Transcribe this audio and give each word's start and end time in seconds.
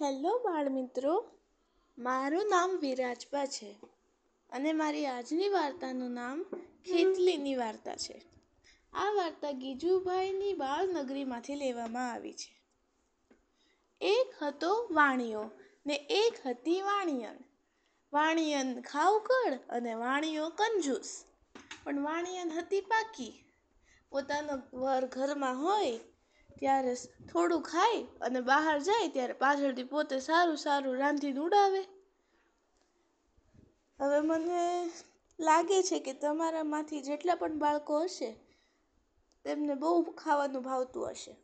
Hello 0.00 0.38
બાળમિત્રો. 0.38 1.30
મારું 1.98 2.48
નામ 2.48 2.78
વિરાજભા 2.80 3.46
છે 3.46 3.78
અને 4.50 4.72
મારી 4.72 5.06
આજની 5.06 5.48
વાર્તાનું 5.48 6.10
નામ 6.10 6.42
ખેતલીની 6.86 7.54
વાર્તા 7.54 7.96
છે. 7.96 8.22
આ 8.92 9.10
વાર્તા 9.10 9.50
ગીજુભાઈની 9.50 10.52
બાળનગરીમાંથી 10.52 11.54
લેવામાં 11.54 12.12
આવી 12.12 12.32
છે. 12.32 12.62
એક 14.00 14.42
હતો 14.42 14.88
વાણિયો 14.90 15.50
ને 15.86 15.94
એક 15.94 16.46
હતી 16.46 16.82
વાણિયણ. 16.82 17.36
વાણિયન 18.12 18.82
ખાવકળ 18.82 19.58
અને 19.68 19.94
વાણિયો 19.94 20.48
કંજૂસ. 20.48 21.24
પણ 21.84 22.02
વાણિયન 22.02 22.50
હતી 22.50 22.80
પાકી. 22.80 23.44
પોતાનો 24.10 24.76
વર 24.76 25.06
ઘરમાં 25.06 25.62
હોય 25.62 26.00
ત્યારે 26.56 26.94
થોડું 27.30 27.62
ખાય 27.62 28.00
અને 28.20 28.40
બહાર 28.40 28.78
જાય 28.80 29.08
ત્યારે 29.08 29.34
પાછળથી 29.34 29.90
પોતે 29.92 30.16
સારું 30.20 30.56
સારું 30.56 30.98
રાંધીને 30.98 31.40
ઉડાવે. 31.40 31.82
હવે 33.98 34.20
મને 34.20 34.62
લાગે 35.38 35.78
છે 35.82 35.98
કે 36.00 36.12
તમારામાંથી 36.22 37.00
જેટલા 37.00 37.34
પણ 37.34 37.58
બાળકો 37.58 38.00
હશે, 38.04 38.30
તેમને 39.44 39.74
બહુ 39.74 39.90
ખાવાનું 40.14 40.62
ભાવતું 40.62 41.10
હશે. 41.10 41.34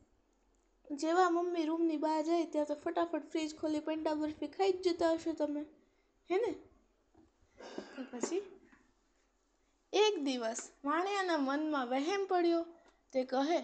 જેવા 0.90 1.30
મમ્મી 1.30 1.66
રૂમની 1.66 1.96
બહાર 1.96 2.22
જાય 2.22 2.46
ત્યાં 2.46 2.66
તો 2.66 2.74
ફટાફટ 2.74 3.28
ફ્રીજ 3.30 3.52
ખોલી 3.60 3.80
પેંડા 3.80 4.14
બરફી 4.14 4.48
ખાઈ 4.48 4.72
જ 4.74 4.88
જતા 4.88 5.12
હશો 5.12 5.32
તમે, 5.32 5.62
હે 6.30 6.36
ને? 6.36 6.52
પછી 8.12 8.42
એક 9.92 10.14
દિવસ 10.24 10.60
વાણિયાના 10.84 11.38
મનમાં 11.38 11.88
વહેમ 11.88 12.26
પડ્યો, 12.26 12.62
તે 13.12 13.24
કહે 13.24 13.60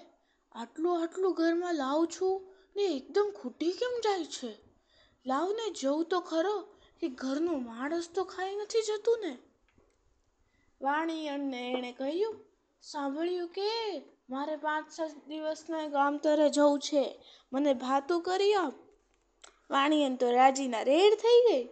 આટલું 0.59 1.03
આટલું 1.03 1.35
ઘરમાં 1.35 1.75
લાવું 1.75 2.09
છું 2.09 2.55
ને 2.77 2.83
એકદમ 2.83 3.33
ખૂટી 3.35 3.73
કેમ 3.73 4.01
જાય 4.01 4.25
છે? 4.25 4.59
લાવને 5.27 5.71
જવું 5.71 6.05
તો 6.05 6.21
ખરો 6.21 6.61
કે 7.01 7.09
ઘરનું 7.09 7.65
માણસ 7.65 8.09
તો 8.15 8.25
ખાઈ 8.25 8.57
નથી 8.57 8.83
જતું 8.83 9.19
ને. 9.21 9.39
વાણી 10.83 11.29
અને 11.29 11.73
એણે 11.73 11.93
કહ્યું, 11.93 12.45
સાંભળ્યું 12.83 13.49
કે 13.49 13.99
મારે 14.31 14.57
પાંચ 14.57 14.91
સાત 14.91 15.11
દિવસના 15.29 15.87
ગામતરે 15.87 16.51
જવું 16.51 16.81
છે. 16.81 17.25
મને 17.53 17.75
ભાતું 17.75 18.23
કરી 18.23 18.55
આપ. 18.55 18.73
વાણિયન 19.71 20.17
તો 20.17 20.31
રાજીના 20.31 20.83
રેડ 20.83 21.15
થઈ 21.15 21.41
ગઈ. 21.51 21.69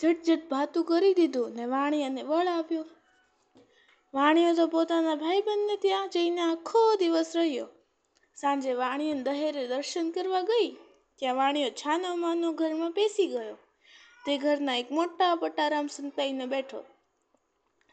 ઝટઝટ 0.00 0.48
ભાતું 0.48 0.84
કરી 0.84 1.14
દીધું 1.14 1.50
ને 1.50 1.64
વાણિયાને 1.64 2.22
વળ 2.22 2.46
આપ્યો. 2.46 2.84
વાણિયો 4.14 4.54
તો 4.54 4.66
પોતાના 4.66 5.14
ભાઈબંધને 5.14 5.76
ત્યાં 5.76 6.08
જઈને 6.08 6.40
આખો 6.40 6.94
દિવસ 6.94 7.32
રહ્યો. 7.36 7.68
સાંજે 8.36 8.72
વાણિયન 8.72 9.22
દહેરે 9.22 9.66
દર્શન 9.66 10.10
કરવા 10.10 10.42
ગઈ, 10.42 10.76
ત્યાં 11.16 11.36
વાણિયો 11.36 11.70
છાનો 11.70 12.16
માનો 12.16 12.52
ઘરમાં 12.52 12.92
બેસી 12.92 13.26
ગયો. 13.26 13.54
તે 14.26 14.38
ઘરના 14.38 14.76
એક 14.76 14.92
મોટા 14.92 15.34
પટારામ 15.34 15.86
સંતાઈને 15.86 16.46
બેઠો. 16.46 16.84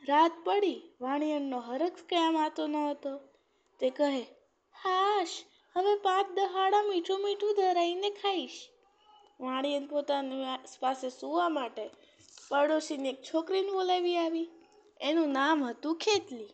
રાત 0.10 0.32
પડી 0.44 0.82
વાણિયનનો 1.02 1.60
હરખ 1.60 1.96
કેમ 2.10 2.38
આતો 2.38 2.68
ન 2.68 2.76
હતો. 2.76 3.20
તે 3.80 3.90
કહે, 3.90 4.22
હાશ, 4.84 5.44
હવે 5.76 5.96
પાંચ 5.96 6.32
દહાડા 6.32 6.84
મીઠું 6.84 7.24
મીઠું 7.24 7.54
ધરાઈને 7.58 8.10
ખાઈશ. 8.10 8.70
વાણિયન 9.40 9.86
પોતાની 9.86 10.46
પાસે 10.80 11.10
સૂવા 11.10 11.50
માટે 11.50 11.90
પડોશીની 12.50 13.10
એક 13.10 13.22
છોકરીને 13.22 13.72
બોલાવી 13.72 14.18
આવી. 14.18 14.50
એનું 15.02 15.30
નામ 15.30 15.64
હતું 15.64 15.96
ખેતલી. 15.96 16.50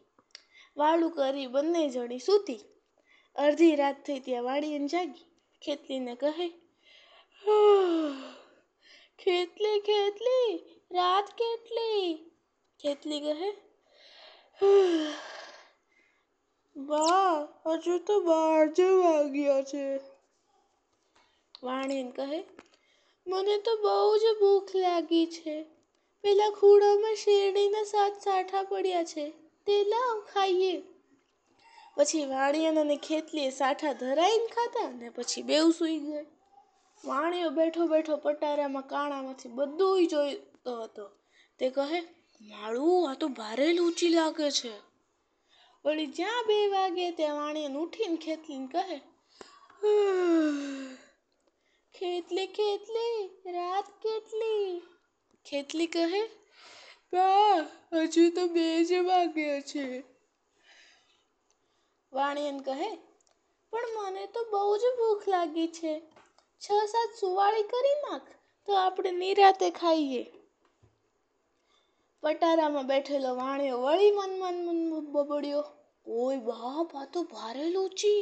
વાળું 0.78 1.12
કરી 1.12 1.48
બંને 1.48 1.90
જણી 1.90 2.20
સૂતી. 2.20 2.60
અડધી 3.36 3.76
રાત 3.76 4.06
થઈ 4.06 4.20
ત્યાં 4.20 4.44
વાળીને 4.44 4.88
જાગી. 4.88 5.26
ખેતલીને 5.62 6.16
કહે 6.16 6.48
ખેતલી 9.20 9.80
ખેતલી, 9.80 10.52
રાત 10.92 11.28
કેટલી? 11.34 12.06
ખેતલી 12.80 13.20
કહે 13.20 13.50
બા, 16.76 17.48
હજુ 17.66 17.98
તો 18.08 18.20
બાર 18.22 18.68
જ 18.68 18.82
વાગ્યા 18.82 19.62
છે. 19.64 19.86
વાણીન 21.64 22.10
કહે, 22.12 22.40
મને 23.28 23.58
તો 23.58 23.76
બહુ 23.78 24.18
જ 24.18 24.24
ભૂખ 24.40 24.76
લાગી 24.76 25.26
છે. 25.26 25.58
પેલા 26.24 26.50
ખૂણામાં 26.50 27.16
શેરડીના 27.16 27.84
સાત 27.84 28.22
સાઠા 28.24 28.64
પડ્યા 28.64 29.04
છે. 29.04 29.26
તે 29.68 29.84
લાવ 29.84 30.18
ખાઈએ. 30.34 30.74
પછી 31.98 32.26
વાણિયન 32.26 32.80
અને 32.80 32.98
ખેતલીએ 32.98 33.50
સાઠા 33.50 33.94
ધરાઈને 33.94 34.48
ખાતા 34.48 34.90
ને 34.92 35.10
પછી 35.10 35.42
બેવ 35.42 35.72
સૂઈ 35.72 36.00
ગઈ. 36.00 36.26
વાણિયો 37.04 37.50
બેઠો 37.50 37.88
બેઠો 37.88 38.16
પટારામાં 38.18 38.88
કાણામાંથી 38.88 39.56
બધું 39.58 40.08
જોઈતો 40.08 40.74
હતો 40.84 41.06
તે 41.60 41.70
કહે, 41.70 42.00
માળું, 42.42 43.10
આ 43.12 43.14
તો 43.14 43.28
ભારે 43.28 43.68
લૂચી 43.74 44.10
લાગે 44.10 44.52
છે. 44.52 44.74
વળી 45.86 46.06
જ્યાં 46.06 46.48
બે 46.48 46.58
વાગે 46.68 47.12
ત્યાં 47.12 47.36
વાણિયન 47.36 47.78
ઉઠીને 47.78 48.18
ખેતલીને 48.18 48.68
કહે 48.68 49.00
ખેતલી 51.96 52.48
ખેતલી, 52.48 53.18
રાત 53.52 53.88
કેટલી? 54.04 54.82
ખેતલી 55.46 55.88
કહે, 55.88 56.22
બા, 57.14 57.58
હજુ 57.94 58.30
તો 58.30 58.48
બે 58.48 58.66
જ 58.84 58.92
વાગ્યા 59.10 59.62
છે. 59.62 59.86
વાણિયન 62.14 62.60
કહે, 62.60 62.90
પણ 63.74 63.92
મને 63.96 64.24
તો 64.36 64.42
બહુ 64.52 64.62
જ 64.82 64.84
ભૂખ 64.98 65.26
લાગી 65.28 65.70
છે. 65.78 65.94
છ, 66.62 66.68
સાત 66.94 67.12
સુવાળી 67.20 67.70
કરી 67.72 67.98
નાખ 68.04 68.30
તો 68.68 68.72
આપણે 68.78 69.12
નિરાતે 69.12 69.68
ખાઈએ. 69.72 70.24
પટારામાં 72.24 72.88
બેઠેલો 72.88 73.32
વાણિયો 73.36 73.80
વળી 73.84 74.16
મન 74.18 74.32
મન 74.40 74.80
બબડ્યો. 75.14 75.64
ઓય 76.06 76.40
બાપ, 76.40 76.90
આ 76.96 77.08
તો 77.14 77.20
ભારે 77.24 77.66
લૂચી. 77.70 78.22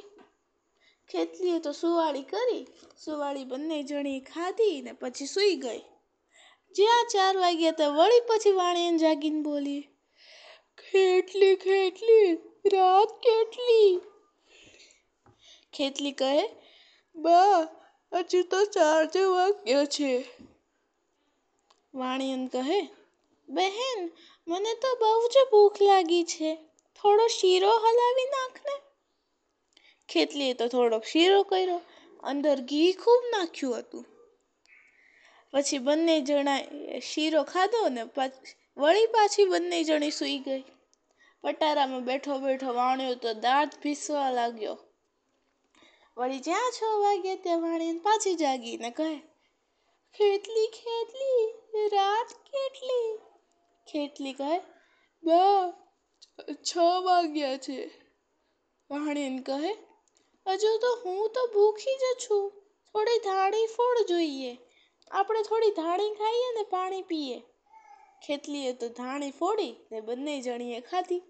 ખેતલીએ 1.10 1.60
તો 1.60 1.72
સુવાળી 1.74 2.30
કરી, 2.32 2.64
સુવાળી 3.04 3.50
બંને 3.52 3.78
જણી 3.84 4.22
ખાધી 4.22 4.82
ને 4.82 4.92
પછી 4.94 5.34
સૂઈ 5.34 5.56
ગઈ. 5.56 5.84
જ્યાં 6.76 7.12
ચાર 7.14 7.36
વાગ્યા 7.38 7.78
ત્યાં 7.80 7.98
વળી 8.00 8.28
પછી 8.30 8.58
વાણિયન 8.60 8.98
જાગીને 8.98 9.42
બોલી, 9.42 9.84
ખેટલી 10.78 11.56
ખેટલી 11.58 12.30
રાત 12.74 13.12
કેટલી? 13.24 13.90
ખેતલી 15.74 16.12
કહે? 16.12 16.46
બા, 17.16 17.60
હજુ 18.12 18.40
તો 18.52 18.60
ચાર 18.66 19.02
જ 19.06 19.18
વાગ્યો 19.18 19.86
છે. 19.86 20.14
વાણિયન 21.94 22.44
કહે, 22.48 22.80
બહેન, 23.50 24.00
મને 24.48 24.74
તો 24.74 24.90
બહુ 24.96 25.28
જ 25.28 25.46
ભૂખ 25.52 25.82
લાગી 25.82 26.24
છે. 26.24 26.52
થોડો 27.00 27.26
શીરો 27.28 27.72
હલાવી 27.78 28.30
નાખને 28.30 28.76
ખેતલીએ 30.10 30.54
તો 30.54 30.68
થોડોક 30.68 31.04
શીરો 31.04 31.40
કર્યો, 31.44 31.80
અંદર 32.24 32.58
ઘી 32.62 32.92
ખૂબ 32.94 33.24
નાખ્યું 33.32 33.80
હતું. 33.80 34.06
પછી 35.54 35.78
બંને 35.78 36.16
જણા 36.22 36.62
શીરો 37.04 37.44
ખાધો 37.44 37.82
ને 37.90 38.04
વળી 38.78 39.08
પાછી 39.08 39.46
બંને 39.46 39.84
જણી 39.84 40.12
સૂઈ 40.12 40.40
ગઈ. 40.40 40.64
પટારામાં 41.44 42.04
બેઠો 42.04 42.40
બેઠો 42.40 42.74
વાણ્યો 42.74 43.16
તો 43.16 43.34
દાંત 43.34 43.80
ભીસવા 43.84 44.30
લાગ્યો. 44.30 44.78
વળી 46.18 46.40
જ્યાં 46.40 46.72
છ 46.72 46.84
વાગ્યા 46.84 47.36
ત્યાં 47.36 47.62
વાણીને 47.62 48.00
પાછી 48.00 48.36
જાગીને 48.36 48.90
કહે 48.90 49.22
ખેતલી 50.16 50.68
ખેતલી 50.68 51.54
રાત 51.88 52.28
કેટલી? 52.28 53.18
ખેતલી 53.88 54.34
કહે, 54.34 54.60
બા, 55.24 55.74
છ 56.54 56.78
વાગ્યા 56.78 57.58
છે. 57.58 57.88
વાણીને 58.90 59.42
કહે, 59.42 59.74
હજુ 60.48 60.78
તો 60.78 60.96
હું 61.06 61.30
તો 61.30 61.48
ભૂખી 61.54 61.98
જ 61.98 62.04
છું. 62.20 62.50
થોડી 62.94 63.18
ધાણી 63.18 63.66
ફોડ 63.66 63.98
જોઈએ. 64.10 64.58
આપણે 65.12 65.42
થોડી 65.42 65.72
ધાણી 65.72 66.14
ખાઈએ 66.14 66.50
ને 66.56 66.64
પાણી 66.64 67.02
પીએ. 67.02 67.44
ખેતલીએ 68.22 68.72
તો 68.74 68.88
ધાણી 68.90 69.32
ફોડી 69.32 69.74
ને 69.92 70.02
બંને 70.02 70.42
જણીએ 70.42 70.80
ખાધી. 70.82 71.24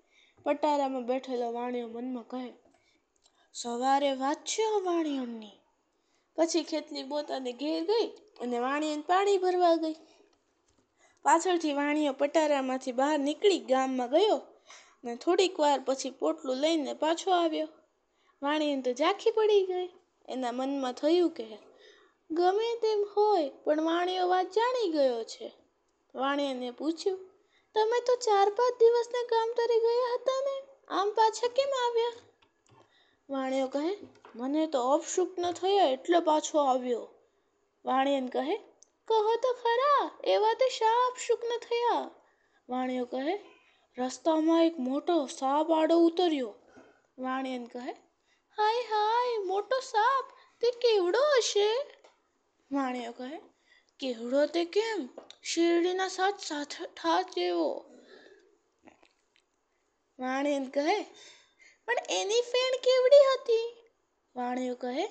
પટારામાં 0.45 1.05
બેઠેલો 1.05 1.47
વાણિયો 1.51 1.87
મનમાં 1.87 2.27
કહે, 2.27 2.53
સવારે 3.55 4.11
વાત 4.15 4.39
છે 4.45 4.65
વાણિયણની 4.85 5.55
પછી 6.37 6.63
ખેતલી 6.63 7.03
પોતાને 7.03 7.51
ઘેર 7.53 7.81
ગઈ 7.83 8.07
અને 8.41 8.57
વાણિયન 8.59 9.01
પાણી 9.01 9.37
ભરવા 9.37 9.75
ગઈ. 9.75 9.97
પાછળથી 11.25 11.73
વાણિયો 11.73 12.13
પટારામાંથી 12.13 12.91
બહાર 12.91 13.17
નીકળી 13.19 13.59
ગામમાં 13.59 14.09
ગયો 14.09 14.39
ને 15.03 15.15
થોડીક 15.15 15.59
વાર 15.59 15.79
પછી 15.85 16.09
પોટલું 16.09 16.57
લઈને 16.57 16.93
પાછો 16.93 17.29
આવ્યો. 17.31 17.69
વાણિયન 18.41 18.81
તો 18.81 18.91
ઝાંખી 18.91 19.31
પડી 19.31 19.63
ગઈ. 19.65 19.89
એના 20.27 20.51
મનમાં 20.51 20.93
થયું 20.93 21.31
કે, 21.31 21.45
ગમે 22.29 22.67
તેમ 22.81 23.01
હોય, 23.15 23.49
પણ 23.63 23.81
વાણિયો 23.81 24.27
વાત 24.27 24.47
જાણી 24.51 24.91
ગયો 24.91 25.23
છે. 25.23 25.47
વાણિયાને 26.17 26.71
પૂછ્યું, 26.71 27.29
તમે 27.73 27.99
તો 27.99 28.15
ચાર 28.15 28.49
પાંચ 28.49 28.79
દિવસને 28.79 29.23
કામ 29.23 29.51
તરી 29.57 29.79
ગયા 29.79 30.13
હતા 30.15 30.41
ને? 30.45 30.55
આમ 30.87 31.09
પાછા 31.09 31.47
કેમ 31.47 31.69
આવ્યા? 31.85 32.11
વાણિયો 33.29 33.67
કહે, 33.67 33.97
મને 34.35 34.67
તો 34.67 34.81
અપશુક્ન 34.91 35.51
થયો 35.51 35.87
એટલે 35.87 36.19
પાછો 36.19 36.59
આવ્યો. 36.59 37.07
વાણિયન 37.85 38.27
કહે, 38.27 38.57
કહો 39.07 39.35
તો 39.35 39.53
ખરા, 39.53 40.11
એવા 40.23 40.53
તે 40.53 40.69
શા 40.69 41.07
અપશુક્ન 41.07 41.57
થયા? 41.57 42.09
વાણિયો 42.69 43.05
કહે, 43.05 43.39
રસ્તામાં 43.97 44.65
એક 44.65 44.79
મોટો 44.79 45.25
સાપ 45.25 45.71
આડો 45.71 45.97
ઉતર્યો. 45.97 46.55
વાણિયન 47.17 47.65
કહે, 47.65 47.91
હાય 48.57 48.81
હાય, 48.81 49.37
મોટો 49.37 49.79
સાપ, 49.79 50.25
તે 50.61 50.71
કેવડો 50.71 51.19
હશે? 51.37 51.69
વાણિયો 52.71 53.11
કહે 53.11 53.56
કેવડો 53.99 54.45
તે 54.45 54.65
કેમ? 54.65 55.09
શેરડીના 55.44 56.07
સાત 56.07 56.39
સાથા 56.39 57.21
જેવો. 57.21 57.85
વાણિયન 60.19 60.69
કહે, 60.69 61.03
પણ 61.85 61.95
એની 62.09 62.41
ફેણ 62.41 62.79
કેવડી 62.83 63.23
હતી? 63.33 63.91
વાણિયો 64.35 64.75
કહે, 64.75 65.07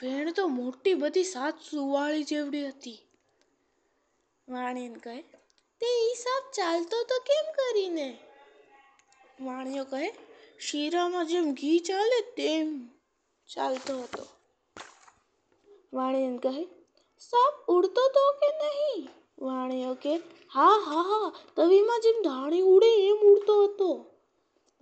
ફેણ 0.00 0.32
તો 0.32 0.48
મોટી 0.48 0.94
બધી 0.94 1.24
સાત 1.24 1.54
સુવાળી 1.70 2.24
જેવડી 2.24 2.68
હતી. 2.68 2.98
વાણિયન 4.48 4.94
કહે, 4.94 5.22
તે 5.80 5.86
હિસાબ 5.86 6.50
ચાલતો 6.50 7.02
તો 7.02 7.20
કેમ 7.20 7.52
કરીને? 7.52 8.18
વાણિયો 9.40 9.84
કહે, 9.84 10.14
શીરામાં 10.60 11.26
જેમ 11.26 11.54
ઘી 11.54 11.78
ચાલે 11.78 12.20
તેમ 12.20 12.88
ચાલતો 13.46 14.02
હતો. 14.02 14.26
વાણિયન 15.92 16.36
કહે 16.36 16.83
સાપ 17.30 17.64
ઉડતો 17.68 18.08
તો 18.08 18.32
કે 18.32 18.48
નહીં? 18.56 19.08
વાણિયો 19.40 19.94
કે, 19.94 20.16
હા 20.54 20.82
હા 20.86 21.02
હા, 21.02 21.32
તવીમાં 21.56 22.00
જેમ 22.00 22.22
ધાણી 22.22 22.60
ઉડે 22.60 23.06
એમ 23.08 23.16
ઉડતો 23.16 23.64
હતો. 23.64 24.06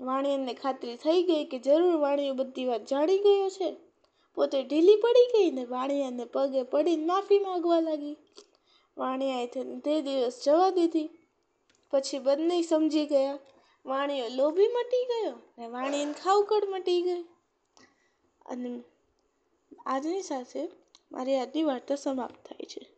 વાણિયાને 0.00 0.54
ખાતરી 0.54 0.96
થઈ 0.96 1.22
ગઈ 1.22 1.44
કે 1.44 1.58
જરૂર 1.58 1.96
વાણિયો 1.96 2.34
બધી 2.34 2.64
વાત 2.64 2.86
જાણી 2.86 3.18
ગયો 3.18 3.48
છે. 3.48 3.76
પોતે 4.34 4.62
ઢીલી 4.62 4.96
પડી 4.96 5.26
ગઈ 5.26 5.50
ને 5.50 5.64
વાણિયાને 5.64 6.24
પગે 6.24 6.62
પડીને 6.62 7.04
માફી 7.04 7.38
માંગવા 7.38 7.80
લાગી. 7.80 8.16
વાણિયાએ 8.96 9.46
તે 9.80 10.00
દિવસ 10.00 10.42
જવા 10.44 10.70
દીધી. 10.70 11.10
પછી 11.90 12.18
બંને 12.18 12.62
સમજી 12.62 13.06
ગયા. 13.06 13.38
વાણિયો 13.86 14.28
લોભી 14.28 14.68
મટી 14.68 15.04
ગયો 15.04 15.34
ને 15.58 15.66
વાણિયાને 15.66 16.12
ખાવકડ 16.12 16.64
મટી 16.68 17.02
ગઈ. 17.02 17.22
અને 18.46 18.84
આજની 19.86 20.22
સાથે 20.22 20.81
મારી 21.12 21.36
આજની 21.36 21.62
વાર્તા 21.62 21.96
સમાપ્ત 21.96 22.44
થાય 22.44 22.66
છે. 22.66 22.91